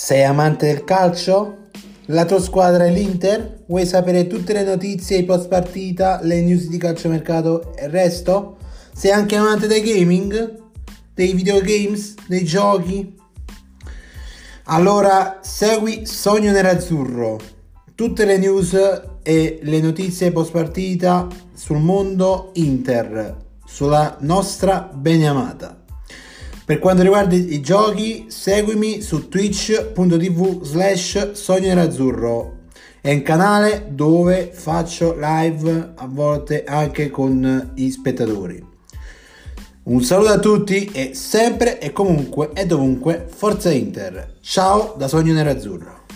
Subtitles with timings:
[0.00, 1.70] Sei amante del calcio?
[2.06, 3.64] La tua squadra è l'Inter?
[3.66, 8.58] Vuoi sapere tutte le notizie, i post partita, le news di calciomercato e il resto?
[8.94, 10.60] Sei anche amante del gaming?
[11.12, 12.14] Dei videogames?
[12.28, 13.18] Dei giochi?
[14.66, 17.40] Allora segui Sogno Nerazzurro.
[17.96, 18.74] Tutte le news
[19.24, 23.36] e le notizie post partita sul mondo Inter,
[23.66, 25.77] sulla nostra beniamata.
[26.68, 32.56] Per quanto riguarda i giochi, seguimi su twitch.tv slash sogno nerazzurro.
[33.00, 38.62] È un canale dove faccio live a volte anche con gli spettatori.
[39.84, 44.34] Un saluto a tutti e sempre e comunque e dovunque Forza Inter.
[44.42, 46.07] Ciao da Sogno Nerazzurro.